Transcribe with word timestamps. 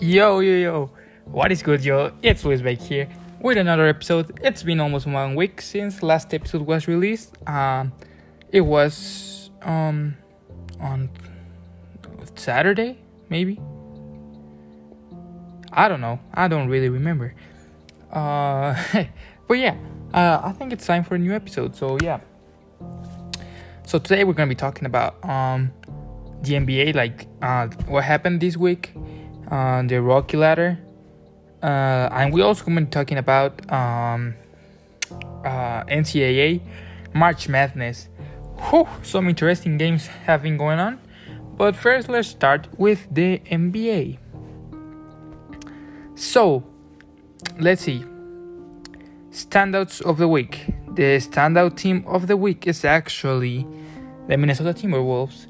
Yo, 0.00 0.40
yo, 0.40 0.56
yo. 0.56 0.90
What 1.26 1.52
is 1.52 1.62
good, 1.62 1.84
yo? 1.84 2.12
It's 2.22 2.42
Luis 2.42 2.62
back 2.62 2.78
here 2.78 3.06
with 3.38 3.58
another 3.58 3.86
episode. 3.86 4.40
It's 4.42 4.62
been 4.62 4.80
almost 4.80 5.06
one 5.06 5.34
week 5.34 5.60
since 5.60 6.02
last 6.02 6.32
episode 6.32 6.62
was 6.62 6.88
released. 6.88 7.36
Um, 7.46 7.92
it 8.50 8.62
was 8.62 9.50
um 9.60 10.16
on 10.80 11.10
Saturday, 12.34 12.96
maybe. 13.28 13.60
I 15.70 15.86
don't 15.86 16.00
know. 16.00 16.18
I 16.32 16.48
don't 16.48 16.70
really 16.70 16.88
remember. 16.88 17.34
Uh, 18.10 18.82
but 19.48 19.58
yeah, 19.58 19.76
uh, 20.14 20.40
I 20.42 20.52
think 20.52 20.72
it's 20.72 20.86
time 20.86 21.04
for 21.04 21.16
a 21.16 21.18
new 21.18 21.34
episode. 21.34 21.76
So 21.76 21.98
yeah. 22.02 22.20
So 23.84 23.98
today 23.98 24.24
we're 24.24 24.32
gonna 24.32 24.48
be 24.48 24.54
talking 24.54 24.86
about 24.86 25.22
um 25.28 25.70
the 26.40 26.54
NBA, 26.54 26.94
like 26.94 27.26
uh 27.42 27.66
what 27.86 28.04
happened 28.04 28.40
this 28.40 28.56
week, 28.56 28.94
uh 29.50 29.82
the 29.82 30.00
Rookie 30.00 30.36
Ladder, 30.36 30.78
uh, 31.62 32.08
and 32.12 32.32
we 32.32 32.42
also 32.42 32.64
going 32.64 32.76
to 32.76 32.84
be 32.84 32.90
talking 32.90 33.18
about 33.18 33.70
um 33.70 34.34
uh 35.44 35.84
NCAA 35.84 36.60
March 37.14 37.48
Madness. 37.48 38.08
Whew, 38.70 38.86
some 39.02 39.28
interesting 39.28 39.78
games 39.78 40.06
have 40.26 40.42
been 40.42 40.56
going 40.56 40.78
on. 40.78 40.98
But 41.56 41.76
first, 41.76 42.08
let's 42.08 42.28
start 42.28 42.68
with 42.78 43.06
the 43.10 43.38
NBA. 43.50 44.18
So, 46.14 46.64
let's 47.58 47.82
see. 47.82 48.04
Standouts 49.30 50.00
of 50.02 50.18
the 50.18 50.28
week. 50.28 50.66
The 50.94 51.18
standout 51.18 51.76
team 51.76 52.04
of 52.06 52.26
the 52.26 52.36
week 52.36 52.66
is 52.66 52.84
actually 52.84 53.66
the 54.28 54.36
Minnesota 54.36 54.74
Timberwolves. 54.74 55.46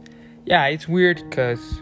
Yeah, 0.47 0.67
it's 0.67 0.89
weird 0.89 1.23
because 1.29 1.81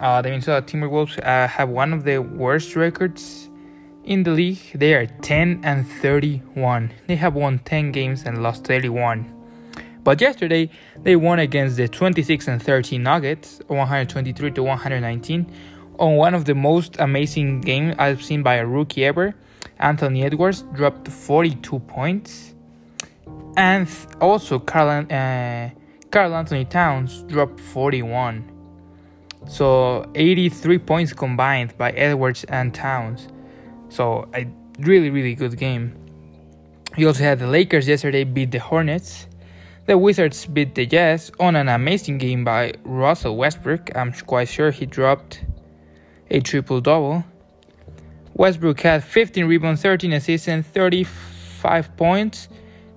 uh, 0.00 0.22
the 0.22 0.30
Minnesota 0.30 0.66
Timberwolves 0.66 1.18
uh, 1.18 1.46
have 1.46 1.68
one 1.68 1.92
of 1.92 2.04
the 2.04 2.18
worst 2.18 2.74
records 2.74 3.50
in 4.04 4.22
the 4.22 4.30
league. 4.30 4.60
They 4.74 4.94
are 4.94 5.06
10 5.06 5.60
and 5.62 5.86
31. 5.86 6.92
They 7.06 7.16
have 7.16 7.34
won 7.34 7.58
10 7.60 7.92
games 7.92 8.24
and 8.24 8.42
lost 8.42 8.64
31. 8.64 9.36
But 10.02 10.20
yesterday 10.20 10.70
they 11.02 11.16
won 11.16 11.38
against 11.38 11.76
the 11.76 11.86
26 11.86 12.48
and 12.48 12.62
13 12.62 13.02
Nuggets, 13.02 13.60
123 13.66 14.50
to 14.52 14.62
119, 14.62 15.52
on 15.98 16.16
one 16.16 16.34
of 16.34 16.46
the 16.46 16.54
most 16.54 16.96
amazing 16.98 17.60
games 17.60 17.94
I've 17.98 18.22
seen 18.22 18.42
by 18.42 18.54
a 18.54 18.66
rookie 18.66 19.04
ever. 19.04 19.34
Anthony 19.78 20.24
Edwards 20.24 20.62
dropped 20.74 21.08
42 21.08 21.78
points, 21.80 22.54
and 23.56 23.88
also 24.20 24.58
Carl, 24.58 25.06
uh, 25.10 25.70
Karl 26.10 26.34
Anthony 26.34 26.64
Towns 26.64 27.22
dropped 27.24 27.60
41. 27.60 28.59
So 29.46 30.10
83 30.14 30.78
points 30.78 31.12
combined 31.12 31.76
by 31.78 31.90
Edwards 31.92 32.44
and 32.44 32.74
Towns. 32.74 33.28
So 33.88 34.28
a 34.34 34.46
really 34.78 35.10
really 35.10 35.34
good 35.34 35.56
game. 35.56 35.94
You 36.96 37.06
also 37.06 37.22
had 37.22 37.38
the 37.38 37.46
Lakers 37.46 37.86
yesterday 37.88 38.24
beat 38.24 38.50
the 38.50 38.58
Hornets. 38.58 39.26
The 39.86 39.96
Wizards 39.96 40.46
beat 40.46 40.74
the 40.74 40.86
Jazz 40.86 41.32
on 41.40 41.56
an 41.56 41.68
amazing 41.68 42.18
game 42.18 42.44
by 42.44 42.74
Russell 42.84 43.36
Westbrook. 43.36 43.90
I'm 43.96 44.12
quite 44.12 44.48
sure 44.48 44.70
he 44.70 44.86
dropped 44.86 45.42
a 46.30 46.40
triple 46.40 46.80
double. 46.80 47.24
Westbrook 48.34 48.80
had 48.80 49.02
15 49.04 49.46
rebounds, 49.46 49.82
13 49.82 50.12
assists, 50.12 50.48
and 50.48 50.64
35 50.64 51.96
points. 51.96 52.48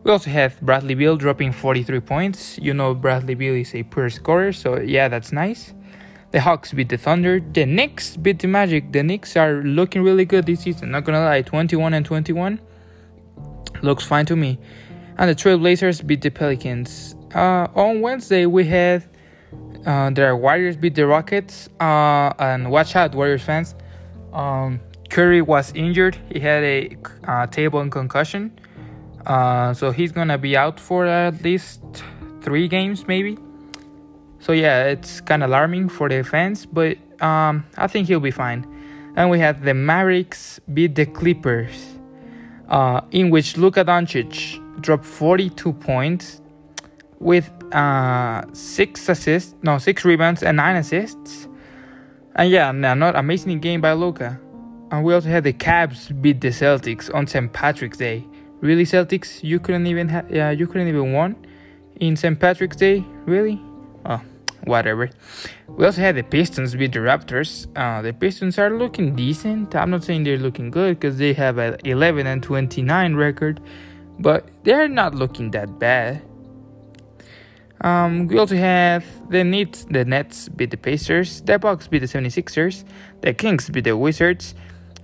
We 0.04 0.12
also 0.12 0.30
have 0.30 0.60
Bradley 0.62 0.96
Beal 0.96 1.16
dropping 1.16 1.54
43 1.54 2.00
points. 2.02 2.60
You 2.60 2.74
know, 2.74 2.94
Bradley 2.94 3.36
Beal 3.36 3.56
is 3.56 3.74
a 3.74 3.84
poor 3.84 4.10
scorer, 4.10 4.52
so 4.54 4.80
yeah, 4.80 5.08
that's 5.08 5.32
nice. 5.32 5.74
The 6.34 6.42
Hawks 6.42 6.74
beat 6.74 6.90
the 6.90 6.98
Thunder. 6.98 7.40
The 7.40 7.68
Knicks 7.68 8.18
beat 8.18 8.40
the 8.40 8.48
Magic. 8.48 8.92
The 8.92 9.04
Knicks 9.04 9.38
are 9.38 9.62
looking 9.62 10.02
really 10.02 10.26
good 10.26 10.48
this 10.48 10.62
season. 10.62 10.90
Not 10.90 11.04
gonna 11.04 11.24
lie, 11.24 11.44
21 11.44 11.94
and 11.94 12.04
21 12.04 12.60
looks 13.84 14.04
fine 14.04 14.26
to 14.26 14.36
me. 14.36 14.58
And 15.20 15.30
the 15.30 15.36
Trailblazers 15.36 16.08
beat 16.08 16.24
the 16.24 16.32
Pelicans. 16.32 17.16
Uh, 17.36 17.68
on 17.76 18.02
Wednesday, 18.02 18.48
we 18.48 18.66
had 18.66 19.04
uh, 19.86 20.10
the 20.10 20.36
Warriors 20.36 20.76
beat 20.76 20.96
the 20.96 21.06
Rockets. 21.06 21.70
Uh, 21.80 22.34
and 22.40 22.72
watch 22.72 22.96
out, 22.96 23.14
Warriors 23.14 23.44
fans. 23.44 23.76
Um, 24.32 24.80
Curry 25.12 25.44
was 25.44 25.72
injured. 25.76 26.18
He 26.32 26.40
had 26.40 26.64
a 26.64 26.98
uh, 27.26 27.46
tailbone 27.46 27.92
contusion. 27.92 28.60
Uh, 29.28 29.76
so 29.76 29.92
he's 29.92 30.12
gonna 30.12 30.40
be 30.40 30.58
out 30.58 30.80
for 30.80 31.06
at 31.06 31.44
least 31.44 31.84
three 32.42 32.68
games, 32.68 33.08
maybe. 33.08 33.38
So 34.44 34.52
yeah, 34.52 34.88
it's 34.88 35.22
kind 35.22 35.42
of 35.42 35.50
alarming 35.50 35.88
for 35.88 36.10
the 36.10 36.22
fans, 36.22 36.66
but 36.66 36.98
um, 37.22 37.66
I 37.78 37.88
think 37.88 38.10
he'll 38.10 38.20
be 38.20 38.30
fine. 38.30 38.68
And 39.16 39.30
we 39.30 39.40
had 39.40 39.64
the 39.64 39.74
Mavericks 39.74 40.60
beat 40.74 40.96
the 40.96 41.06
Clippers, 41.06 41.96
uh, 42.68 43.00
in 43.12 43.30
which 43.30 43.56
Luka 43.56 43.86
Doncic 43.86 44.60
dropped 44.82 45.06
42 45.06 45.72
points 45.72 46.42
with 47.20 47.50
uh, 47.74 48.44
six 48.52 49.08
assists, 49.08 49.56
no, 49.62 49.78
six 49.78 50.04
rebounds 50.04 50.44
and 50.44 50.58
nine 50.58 50.76
assists. 50.76 51.48
And 52.36 52.52
yeah, 52.52 52.74
not 52.74 53.16
amazing 53.16 53.62
game 53.62 53.80
by 53.80 53.94
Luka. 53.94 54.38
And 54.92 55.06
we 55.06 55.14
also 55.14 55.30
had 55.30 55.46
the 55.46 55.54
Cavs 55.54 56.22
beat 56.22 56.42
the 56.42 56.50
Celtics 56.50 57.10
on 57.16 57.28
St. 57.28 57.54
Patrick's 57.54 57.98
Day. 57.98 58.28
Really, 58.60 58.84
Celtics? 58.84 59.42
You 59.42 59.62
couldn't 59.62 59.88
even 59.88 60.10
ha- 60.10 60.26
yeah, 60.30 60.52
you 60.52 60.68
couldn't 60.68 60.90
even 60.90 61.14
won 61.14 61.38
in 62.02 62.18
St. 62.18 62.38
Patrick's 62.38 62.76
Day. 62.76 63.06
Really? 63.26 63.62
Oh, 64.06 64.22
whatever. 64.66 65.10
We 65.68 65.86
also 65.86 66.02
had 66.02 66.16
the 66.16 66.24
Pistons 66.24 66.76
beat 66.76 66.94
the 66.94 67.00
Raptors. 67.00 67.68
Uh, 67.76 68.02
the 68.02 68.14
Pistons 68.14 68.58
are 68.58 68.70
looking 68.70 69.16
decent. 69.16 69.76
I'm 69.76 69.90
not 69.90 70.04
saying 70.04 70.24
they're 70.24 70.38
looking 70.38 70.72
good 70.72 71.00
because 71.00 71.18
they 71.18 71.34
have 71.34 71.58
an 71.58 71.78
11 71.84 72.28
and 72.28 72.42
29 72.42 73.16
record, 73.16 73.60
but 74.20 74.48
they're 74.64 74.88
not 74.88 75.16
looking 75.16 75.52
that 75.52 75.80
bad. 75.80 76.22
Um, 77.82 78.28
we 78.28 78.40
also 78.40 78.56
have 78.56 79.06
the 79.30 79.44
Nets. 79.44 79.86
The 79.90 80.06
Nets 80.06 80.48
beat 80.48 80.72
the 80.72 80.78
Pacers. 80.78 81.42
The 81.42 81.60
Bucks 81.60 81.88
beat 81.88 82.00
the 82.00 82.06
76ers. 82.06 82.86
The 83.22 83.34
Kings 83.34 83.70
beat 83.70 83.84
the 83.84 83.98
Wizards. 83.98 84.56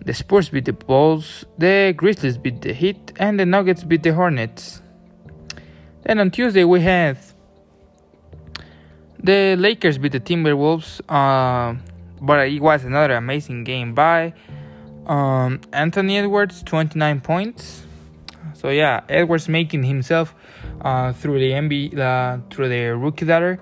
The 0.06 0.14
Spurs 0.14 0.48
beat 0.48 0.66
the 0.66 0.74
Bulls. 0.74 1.44
The 1.58 1.94
Grizzlies 1.96 2.38
beat 2.38 2.62
the 2.62 2.74
Heat. 2.74 3.12
And 3.20 3.38
the 3.38 3.46
Nuggets 3.46 3.84
beat 3.84 4.04
the 4.04 4.14
Hornets. 4.14 4.82
Then 6.04 6.20
on 6.20 6.32
Tuesday 6.32 6.64
we 6.64 6.80
have 6.82 7.29
the 9.24 9.56
Lakers 9.58 9.98
beat 9.98 10.12
the 10.12 10.20
Timberwolves, 10.20 11.02
uh, 11.10 11.78
but 12.22 12.48
it 12.48 12.62
was 12.62 12.84
another 12.84 13.16
amazing 13.16 13.64
game 13.64 13.94
by 13.94 14.34
um, 15.08 15.62
Anthony 15.74 16.18
Edwards, 16.18 16.64
29 16.64 17.22
points. 17.22 17.84
So 18.54 18.70
yeah, 18.70 19.02
Edwards 19.10 19.48
making 19.48 19.84
himself 19.84 20.36
uh, 20.82 21.14
through 21.14 21.40
the 21.40 21.52
NBA, 21.52 21.98
uh, 21.98 22.40
through 22.50 22.70
the 22.70 22.96
rookie 22.98 23.26
ladder. 23.26 23.60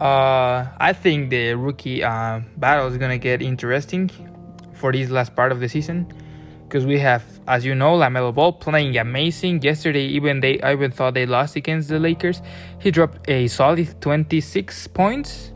Uh, 0.00 0.66
I 0.78 0.92
think 0.92 1.30
the 1.30 1.54
rookie 1.54 2.04
uh, 2.04 2.40
battle 2.56 2.86
is 2.88 2.98
gonna 2.98 3.18
get 3.18 3.42
interesting 3.42 4.10
for 4.74 4.92
this 4.92 5.10
last 5.10 5.34
part 5.34 5.52
of 5.52 5.60
the 5.60 5.68
season 5.68 6.06
because 6.68 6.84
we 6.84 6.98
have, 6.98 7.22
as 7.46 7.64
you 7.64 7.74
know, 7.74 7.96
Lamelo 7.96 8.34
Ball 8.34 8.52
playing 8.52 8.96
amazing. 8.98 9.62
Yesterday, 9.62 10.04
even 10.06 10.40
they 10.40 10.60
I 10.60 10.72
even 10.72 10.90
thought 10.90 11.14
they 11.14 11.26
lost 11.26 11.56
against 11.56 11.88
the 11.88 11.98
Lakers. 11.98 12.42
He 12.80 12.90
dropped 12.90 13.28
a 13.30 13.46
solid 13.48 14.00
26 14.00 14.88
points, 14.88 15.52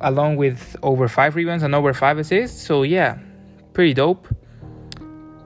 along 0.00 0.36
with 0.36 0.76
over 0.82 1.08
five 1.08 1.36
rebounds 1.36 1.62
and 1.62 1.74
over 1.74 1.92
five 1.92 2.18
assists. 2.18 2.62
So 2.62 2.82
yeah, 2.82 3.18
pretty 3.74 3.94
dope. 3.94 4.26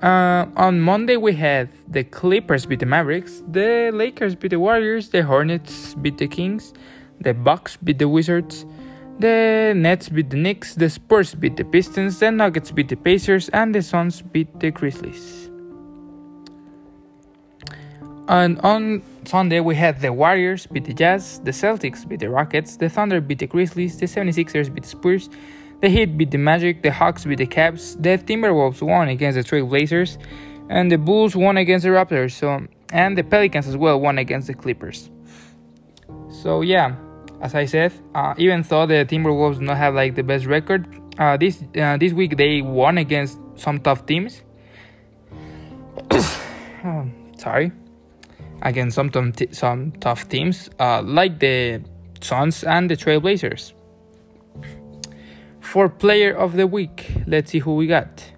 Uh, 0.02 0.46
on 0.56 0.80
Monday 0.80 1.16
we 1.16 1.34
had 1.34 1.68
the 1.88 2.04
Clippers 2.04 2.64
beat 2.64 2.78
the 2.78 2.86
Mavericks, 2.86 3.42
the 3.48 3.90
Lakers 3.92 4.34
beat 4.34 4.48
the 4.48 4.60
Warriors, 4.60 5.10
the 5.10 5.22
Hornets 5.22 5.94
beat 5.94 6.16
the 6.16 6.26
Kings, 6.26 6.72
the 7.20 7.34
Bucks 7.34 7.76
beat 7.76 7.98
the 7.98 8.08
Wizards. 8.08 8.64
The 9.20 9.74
Nets 9.76 10.08
beat 10.08 10.30
the 10.30 10.38
Knicks, 10.38 10.74
the 10.74 10.88
Spurs 10.88 11.34
beat 11.34 11.58
the 11.58 11.64
Pistons, 11.64 12.20
the 12.20 12.30
Nuggets 12.30 12.70
beat 12.70 12.88
the 12.88 12.96
Pacers, 12.96 13.50
and 13.50 13.74
the 13.74 13.82
Suns 13.82 14.22
beat 14.22 14.48
the 14.60 14.70
Grizzlies. 14.70 15.50
And 18.28 18.58
on 18.60 19.02
Sunday, 19.26 19.60
we 19.60 19.74
had 19.74 20.00
the 20.00 20.10
Warriors 20.10 20.64
beat 20.64 20.86
the 20.86 20.94
Jazz, 20.94 21.38
the 21.40 21.50
Celtics 21.50 22.08
beat 22.08 22.20
the 22.20 22.30
Rockets, 22.30 22.78
the 22.78 22.88
Thunder 22.88 23.20
beat 23.20 23.40
the 23.40 23.46
Grizzlies, 23.46 23.98
the 23.98 24.06
76ers 24.06 24.72
beat 24.72 24.84
the 24.84 24.88
Spurs, 24.88 25.28
the 25.82 25.90
Heat 25.90 26.16
beat 26.16 26.30
the 26.30 26.38
Magic, 26.38 26.82
the 26.82 26.90
Hawks 26.90 27.26
beat 27.26 27.38
the 27.38 27.46
Cavs, 27.46 28.02
the 28.02 28.16
Timberwolves 28.16 28.80
won 28.80 29.08
against 29.08 29.36
the 29.36 29.44
Trailblazers, 29.44 30.16
and 30.70 30.90
the 30.90 30.96
Bulls 30.96 31.36
won 31.36 31.58
against 31.58 31.84
the 31.84 31.90
Raptors. 31.90 32.32
So, 32.32 32.66
and 32.90 33.18
the 33.18 33.24
Pelicans 33.24 33.68
as 33.68 33.76
well 33.76 34.00
won 34.00 34.16
against 34.16 34.46
the 34.46 34.54
Clippers. 34.54 35.10
So 36.30 36.62
yeah, 36.62 36.94
as 37.40 37.54
I 37.54 37.64
said, 37.64 37.92
uh, 38.14 38.34
even 38.36 38.62
though 38.62 38.86
the 38.86 39.04
Timberwolves 39.04 39.60
not 39.60 39.76
have 39.76 39.94
like 39.94 40.14
the 40.14 40.22
best 40.22 40.46
record, 40.46 40.86
uh, 41.18 41.36
this 41.36 41.62
uh, 41.76 41.96
this 41.96 42.12
week 42.12 42.36
they 42.36 42.62
won 42.62 42.98
against 42.98 43.38
some 43.56 43.78
tough 43.78 44.06
teams. 44.06 44.42
Sorry, 47.38 47.72
against 48.62 48.94
some 48.94 49.10
t- 49.10 49.48
some 49.52 49.92
tough 50.00 50.28
teams 50.28 50.70
uh, 50.78 51.02
like 51.02 51.38
the 51.40 51.82
Suns 52.20 52.64
and 52.64 52.90
the 52.90 52.96
Trailblazers. 52.96 53.72
for 55.60 55.88
player 55.88 56.32
of 56.32 56.56
the 56.56 56.66
week, 56.66 57.12
let's 57.26 57.52
see 57.52 57.60
who 57.60 57.76
we 57.76 57.86
got. 57.86 58.32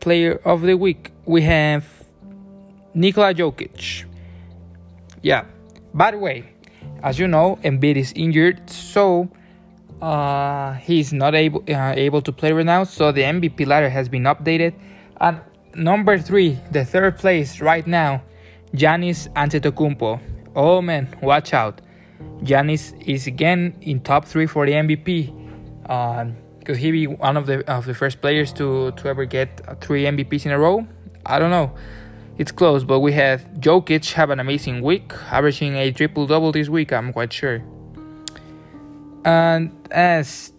Player 0.00 0.40
of 0.44 0.62
the 0.62 0.76
week, 0.76 1.10
we 1.24 1.42
have 1.42 1.84
Nikola 2.94 3.34
Jokic. 3.34 4.04
Yeah. 5.22 5.44
By 5.92 6.12
the 6.12 6.18
way, 6.18 6.44
as 7.02 7.18
you 7.18 7.28
know, 7.28 7.58
Embiid 7.62 7.96
is 7.96 8.12
injured, 8.16 8.68
so 8.70 9.28
uh, 10.00 10.74
he's 10.74 11.12
not 11.12 11.34
able 11.34 11.62
uh, 11.68 11.94
able 11.96 12.22
to 12.22 12.32
play 12.32 12.52
right 12.52 12.66
now. 12.66 12.84
So 12.84 13.12
the 13.12 13.22
MVP 13.22 13.66
ladder 13.66 13.88
has 13.88 14.08
been 14.08 14.24
updated, 14.24 14.74
and 15.20 15.40
number 15.74 16.18
three, 16.18 16.58
the 16.70 16.84
third 16.84 17.18
place 17.18 17.60
right 17.60 17.86
now, 17.86 18.22
Giannis 18.74 19.28
Antetokounmpo. 19.34 20.20
Oh 20.54 20.82
man, 20.82 21.08
watch 21.22 21.54
out! 21.54 21.80
Giannis 22.42 22.94
is 23.06 23.26
again 23.26 23.76
in 23.80 24.00
top 24.00 24.24
three 24.24 24.46
for 24.46 24.66
the 24.66 24.72
MVP. 24.72 25.90
Um, 25.90 26.36
he 26.74 26.90
be 26.90 27.06
one 27.06 27.36
of 27.36 27.46
the 27.46 27.64
of 27.70 27.86
the 27.86 27.94
first 27.94 28.20
players 28.20 28.52
to 28.54 28.92
to 28.92 29.08
ever 29.08 29.24
get 29.24 29.80
three 29.80 30.04
MVPs 30.04 30.46
in 30.46 30.52
a 30.52 30.58
row. 30.58 30.86
I 31.24 31.38
don't 31.38 31.50
know. 31.50 31.74
It's 32.38 32.52
close, 32.52 32.84
but 32.84 33.00
we 33.00 33.12
have 33.12 33.46
Jokic 33.54 34.12
have 34.12 34.28
an 34.30 34.40
amazing 34.40 34.82
week, 34.82 35.12
averaging 35.30 35.76
a 35.76 35.90
triple 35.90 36.26
double 36.26 36.52
this 36.52 36.68
week. 36.68 36.92
I'm 36.92 37.12
quite 37.12 37.32
sure. 37.32 37.62
And 39.24 39.72
as 39.90 40.52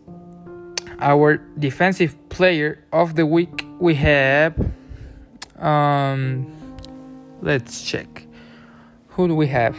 our 1.00 1.38
defensive 1.60 2.18
player 2.30 2.84
of 2.92 3.16
the 3.16 3.26
week, 3.26 3.66
we 3.80 3.94
have. 3.96 4.56
Um, 5.60 6.52
let's 7.42 7.84
check. 7.84 8.26
Who 9.10 9.28
do 9.28 9.36
we 9.36 9.48
have? 9.48 9.76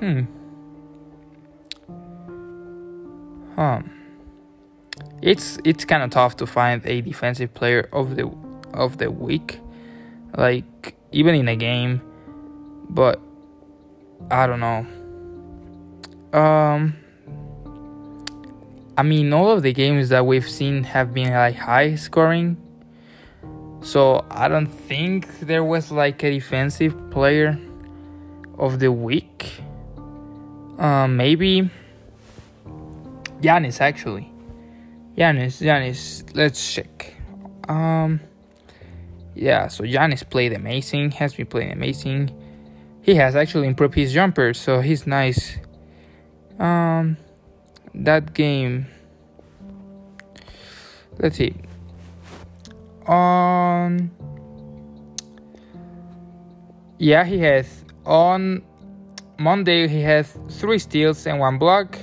Hmm. 0.00 0.22
Um. 3.58 3.90
It's 5.20 5.58
it's 5.64 5.84
kind 5.84 6.02
of 6.02 6.10
tough 6.10 6.36
to 6.36 6.46
find 6.46 6.84
a 6.86 7.00
defensive 7.00 7.52
player 7.52 7.88
of 7.92 8.16
the 8.16 8.30
of 8.72 8.98
the 8.98 9.10
week, 9.10 9.60
like 10.36 10.94
even 11.12 11.34
in 11.34 11.48
a 11.48 11.56
game, 11.56 12.02
but 12.90 13.20
I 14.30 14.46
don't 14.46 14.60
know. 14.60 16.38
Um. 16.38 16.96
I 18.98 19.04
mean, 19.04 19.32
all 19.32 19.52
of 19.52 19.62
the 19.62 19.72
games 19.72 20.08
that 20.08 20.26
we've 20.26 20.48
seen 20.48 20.82
have 20.82 21.14
been 21.14 21.32
like 21.32 21.54
high 21.54 21.94
scoring. 21.94 22.56
So 23.80 24.26
I 24.28 24.48
don't 24.48 24.66
think 24.66 25.38
there 25.38 25.62
was 25.62 25.92
like 25.92 26.24
a 26.24 26.30
defensive 26.32 26.96
player 27.12 27.56
of 28.58 28.80
the 28.80 28.90
week. 28.90 29.62
Um, 30.78 31.16
maybe 31.16 31.70
Giannis 33.40 33.80
actually. 33.80 34.32
Giannis, 35.16 35.62
Giannis. 35.62 36.28
Let's 36.34 36.74
check. 36.74 37.14
Um, 37.68 38.20
yeah. 39.38 39.68
So 39.68 39.84
Giannis 39.84 40.28
played 40.28 40.52
amazing. 40.52 41.12
Has 41.12 41.34
been 41.34 41.46
playing 41.46 41.72
amazing. 41.72 42.30
He 43.02 43.14
has 43.14 43.36
actually 43.36 43.68
improved 43.68 43.94
his 43.94 44.12
jumper, 44.12 44.52
so 44.52 44.80
he's 44.80 45.06
nice. 45.06 45.56
Um 46.58 47.16
that 47.94 48.32
game 48.34 48.86
let's 51.18 51.36
see 51.36 51.54
on 53.06 54.10
yeah 56.98 57.24
he 57.24 57.38
has 57.38 57.84
on 58.04 58.62
monday 59.38 59.88
he 59.88 60.00
has 60.00 60.36
three 60.48 60.78
steals 60.78 61.26
and 61.26 61.40
one 61.40 61.58
block 61.58 61.98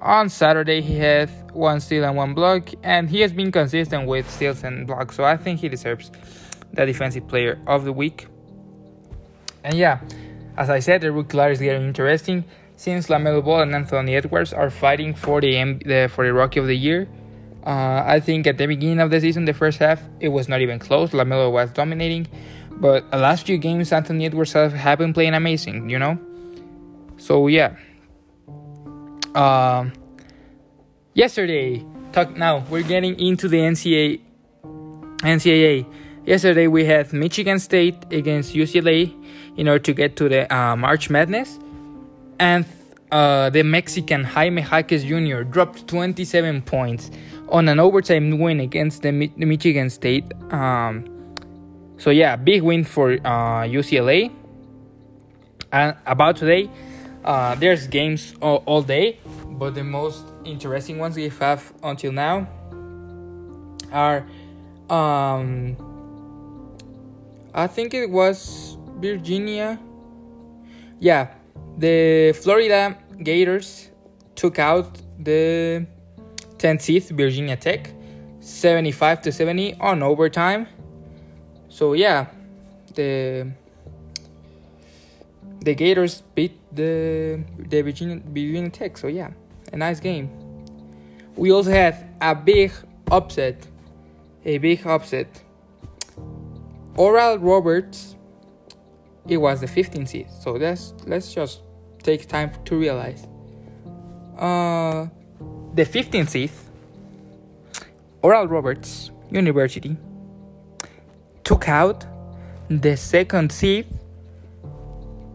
on 0.00 0.28
saturday 0.28 0.80
he 0.80 0.96
has 0.96 1.28
one 1.52 1.80
steal 1.80 2.04
and 2.04 2.16
one 2.16 2.34
block 2.34 2.68
and 2.82 3.08
he 3.08 3.20
has 3.20 3.32
been 3.32 3.50
consistent 3.50 4.06
with 4.06 4.30
steals 4.30 4.62
and 4.62 4.86
blocks 4.86 5.16
so 5.16 5.24
i 5.24 5.36
think 5.36 5.58
he 5.58 5.68
deserves 5.68 6.10
the 6.74 6.86
defensive 6.86 7.26
player 7.28 7.58
of 7.66 7.84
the 7.84 7.92
week 7.92 8.26
and 9.62 9.74
yeah 9.74 10.00
as 10.56 10.70
i 10.70 10.78
said 10.78 11.00
the 11.00 11.10
rookie 11.10 11.36
ladder 11.36 11.52
is 11.52 11.60
getting 11.60 11.86
interesting 11.86 12.44
since 12.76 13.06
LaMelo 13.06 13.44
Ball 13.44 13.62
and 13.62 13.74
Anthony 13.74 14.16
Edwards 14.16 14.52
are 14.52 14.70
fighting 14.70 15.14
for 15.14 15.40
the, 15.40 15.54
the 15.84 16.10
for 16.12 16.26
the 16.26 16.32
Rookie 16.32 16.60
of 16.60 16.66
the 16.66 16.76
Year. 16.76 17.08
Uh, 17.66 18.02
I 18.04 18.20
think 18.20 18.46
at 18.46 18.58
the 18.58 18.66
beginning 18.66 19.00
of 19.00 19.10
the 19.10 19.20
season, 19.20 19.46
the 19.46 19.54
first 19.54 19.78
half, 19.78 20.02
it 20.20 20.28
was 20.28 20.48
not 20.48 20.60
even 20.60 20.78
close. 20.78 21.10
LaMelo 21.10 21.50
was 21.50 21.70
dominating, 21.70 22.26
but 22.72 23.10
the 23.10 23.16
last 23.16 23.46
few 23.46 23.56
games, 23.56 23.90
Anthony 23.92 24.26
Edwards 24.26 24.52
have, 24.52 24.98
been 24.98 25.14
playing 25.14 25.34
amazing. 25.34 25.88
You 25.88 25.98
know, 25.98 26.18
so 27.16 27.46
yeah. 27.46 27.76
Uh, 29.34 29.88
yesterday, 31.14 31.84
talk 32.12 32.36
now. 32.36 32.64
We're 32.68 32.82
getting 32.82 33.18
into 33.18 33.48
the 33.48 33.58
NCAA. 33.58 34.20
NCAA. 35.22 35.86
Yesterday 36.26 36.68
we 36.68 36.86
had 36.86 37.12
Michigan 37.12 37.58
State 37.58 37.96
against 38.10 38.54
UCLA 38.54 39.12
in 39.58 39.68
order 39.68 39.78
to 39.80 39.92
get 39.92 40.16
to 40.16 40.28
the 40.28 40.52
uh, 40.54 40.74
March 40.74 41.10
Madness 41.10 41.58
and 42.40 42.64
uh, 43.12 43.50
the 43.50 43.62
Mexican 43.62 44.24
Jaime 44.24 44.62
Jaquez 44.62 45.04
Jr. 45.04 45.42
dropped 45.42 45.86
27 45.86 46.62
points 46.62 47.10
on 47.50 47.68
an 47.68 47.78
overtime 47.78 48.38
win 48.38 48.60
against 48.60 49.02
the, 49.02 49.12
Mi- 49.12 49.32
the 49.36 49.44
Michigan 49.44 49.90
State. 49.90 50.24
Um, 50.50 51.04
so 51.98 52.08
yeah, 52.08 52.36
big 52.36 52.62
win 52.62 52.84
for 52.84 53.12
uh, 53.12 53.68
UCLA. 53.68 54.32
And 55.72 55.94
about 56.06 56.36
today, 56.36 56.70
uh, 57.22 57.54
there's 57.56 57.86
games 57.86 58.34
all, 58.40 58.62
all, 58.64 58.80
day, 58.80 59.18
but 59.46 59.74
the 59.74 59.84
most 59.84 60.24
interesting 60.46 60.98
ones 60.98 61.16
we 61.16 61.28
have 61.28 61.72
until 61.82 62.12
now 62.12 62.48
are, 63.92 64.26
um, 64.88 65.93
I 67.54 67.68
think 67.68 67.94
it 67.94 68.10
was 68.10 68.76
Virginia. 68.98 69.78
Yeah, 70.98 71.28
the 71.78 72.32
Florida 72.42 72.98
Gators 73.22 73.90
took 74.34 74.58
out 74.58 75.00
the 75.18 75.86
10th 76.58 76.82
seed 76.82 77.04
Virginia 77.04 77.56
Tech 77.56 77.90
75 78.40 79.22
to 79.22 79.32
70 79.32 79.74
on 79.80 80.02
overtime. 80.02 80.66
So 81.68 81.92
yeah, 81.92 82.26
the 82.94 83.50
the 85.60 85.74
Gators 85.74 86.22
beat 86.34 86.58
the 86.74 87.42
the 87.58 87.82
Virginia 87.82 88.20
Virginia 88.26 88.70
Tech. 88.70 88.98
So 88.98 89.06
yeah, 89.06 89.30
a 89.72 89.76
nice 89.76 90.00
game. 90.00 90.28
We 91.36 91.52
also 91.52 91.70
had 91.70 92.06
a 92.20 92.34
big 92.34 92.72
upset, 93.10 93.66
a 94.44 94.58
big 94.58 94.86
upset. 94.86 95.43
Oral 96.96 97.38
Roberts, 97.38 98.16
it 99.26 99.38
was 99.38 99.60
the 99.60 99.66
15th 99.66 100.08
seed. 100.08 100.30
So 100.30 100.52
let's 100.52 100.94
let's 101.06 101.32
just 101.32 101.62
take 102.02 102.28
time 102.28 102.52
to 102.64 102.76
realize. 102.76 103.26
Uh, 104.38 105.08
the 105.74 105.84
15th 105.84 106.28
seed, 106.28 106.50
Oral 108.22 108.46
Roberts 108.46 109.10
University, 109.30 109.96
took 111.42 111.68
out 111.68 112.06
the 112.68 112.96
second 112.96 113.50
seed, 113.50 113.86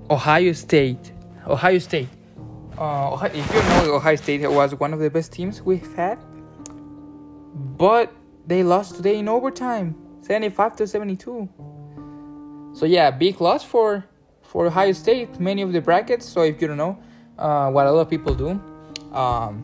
Ohio 0.10 0.54
State. 0.54 1.12
Ohio 1.46 1.80
State. 1.80 2.08
Uh, 2.78 3.30
if 3.34 3.54
you 3.54 3.62
know, 3.62 3.96
Ohio 3.96 4.16
State 4.16 4.50
was 4.50 4.74
one 4.75 4.94
of 4.94 5.00
the 5.00 5.10
best 5.10 5.34
teams 5.34 5.62
we've 5.62 5.94
had, 5.96 6.18
but 7.78 8.13
they 8.48 8.63
lost 8.63 8.96
today 8.96 9.20
in 9.20 9.28
overtime, 9.28 9.96
75 10.29 10.75
to 10.75 10.86
72. 10.86 11.50
So 12.74 12.86
yeah, 12.86 13.09
big 13.09 13.41
loss 13.41 13.63
for 13.63 14.05
for 14.43 14.67
Ohio 14.67 14.91
State, 14.91 15.39
many 15.39 15.63
of 15.63 15.74
the 15.74 15.81
brackets. 15.81 16.25
So 16.27 16.43
if 16.43 16.62
you 16.62 16.67
don't 16.67 16.77
know, 16.77 17.00
uh, 17.39 17.71
what 17.71 17.88
a 17.88 17.91
lot 17.91 18.01
of 18.01 18.09
people 18.09 18.36
do, 18.36 18.62
um, 19.12 19.63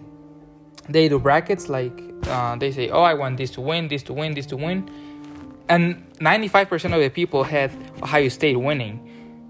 they 0.90 1.08
do 1.08 1.20
brackets 1.20 1.70
like 1.70 2.02
uh, 2.28 2.56
they 2.56 2.72
say, 2.72 2.90
"Oh, 2.90 3.04
I 3.04 3.14
want 3.14 3.38
this 3.38 3.52
to 3.52 3.62
win, 3.62 3.90
this 3.90 4.02
to 4.10 4.14
win, 4.14 4.34
this 4.34 4.48
to 4.48 4.58
win," 4.58 4.90
and 5.70 6.02
95% 6.18 6.96
of 6.96 7.00
the 7.00 7.10
people 7.10 7.44
had 7.44 7.70
Ohio 8.02 8.30
State 8.30 8.58
winning. 8.58 8.98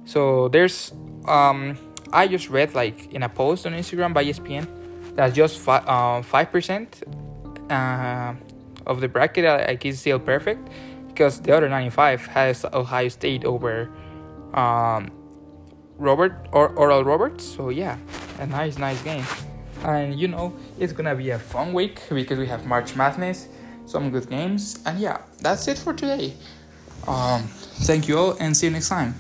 So 0.04 0.50
there's, 0.50 0.92
um, 1.28 1.78
I 2.12 2.28
just 2.28 2.50
read 2.50 2.76
like 2.76 3.14
in 3.14 3.24
a 3.24 3.30
post 3.30 3.66
on 3.66 3.72
Instagram 3.72 4.14
by 4.14 4.26
ESPN 4.26 4.68
that 5.16 5.34
just 5.34 5.66
uh, 5.66 6.22
five 6.24 6.52
percent 6.52 7.04
uh, 7.70 8.34
of 8.86 9.00
the 9.00 9.08
bracket 9.08 9.46
like 9.46 9.86
is 9.86 10.02
still 10.02 10.20
perfect 10.20 10.68
because 11.16 11.40
the 11.40 11.56
other 11.56 11.70
95 11.70 12.26
has 12.28 12.66
Ohio 12.74 13.08
State 13.08 13.46
over 13.46 13.90
um, 14.54 15.10
Robert 15.98 16.48
or 16.52 16.70
Oral 16.76 17.06
Roberts. 17.06 17.46
So 17.46 17.70
yeah, 17.70 17.98
a 18.40 18.46
nice, 18.46 18.78
nice 18.78 19.02
game. 19.02 19.24
And 19.84 20.20
you 20.20 20.28
know, 20.28 20.54
it's 20.78 20.92
gonna 20.92 21.16
be 21.16 21.30
a 21.30 21.40
fun 21.40 21.74
week 21.74 22.02
because 22.10 22.38
we 22.38 22.48
have 22.48 22.66
March 22.66 22.96
Madness, 22.96 23.48
some 23.86 24.12
good 24.12 24.30
games, 24.30 24.84
and 24.86 25.00
yeah, 25.00 25.22
that's 25.42 25.68
it 25.68 25.78
for 25.78 25.94
today. 25.94 26.34
Um, 27.08 27.44
thank 27.88 28.08
you 28.08 28.18
all, 28.18 28.32
and 28.40 28.56
see 28.58 28.68
you 28.68 28.74
next 28.74 28.90
time. 28.90 29.16